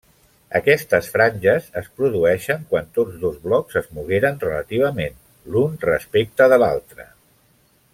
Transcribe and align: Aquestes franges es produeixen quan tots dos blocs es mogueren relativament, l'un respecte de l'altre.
Aquestes 0.59 1.09
franges 1.15 1.67
es 1.81 1.89
produeixen 1.99 2.65
quan 2.73 2.89
tots 2.97 3.21
dos 3.27 3.37
blocs 3.45 3.79
es 3.83 3.93
mogueren 4.01 4.43
relativament, 4.49 5.23
l'un 5.57 5.81
respecte 5.89 6.53
de 6.57 6.65
l'altre. 6.65 7.11